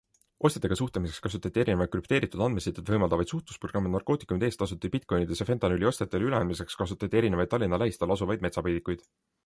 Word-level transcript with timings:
Ostjatega 0.47 0.75
suhtlemiseks 0.77 1.19
kasutasid 1.25 1.59
erinevaid 1.63 1.91
krüpteeritud 1.95 2.43
andmesidet 2.45 2.89
võimaldavaid 2.95 3.33
suhtlusprogramme, 3.33 3.93
narkootikumide 3.97 4.49
eest 4.49 4.61
tasuti 4.65 4.93
bitcoin'ides 4.99 5.43
ja 5.45 5.49
fentanüüli 5.53 5.89
ostjatele 5.93 6.31
üle 6.31 6.41
andmiseks 6.43 6.83
kasutati 6.85 7.23
erinevaid 7.25 7.53
Tallinna 7.57 7.83
lähistel 7.85 8.15
asuvaid 8.17 8.47
metsapeidikuid. 8.49 9.07